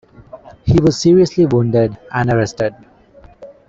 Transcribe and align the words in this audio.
He 0.65 0.79
was 0.81 0.99
seriously 0.99 1.45
wounded 1.45 1.95
and 2.11 2.27
arrested. 2.31 2.73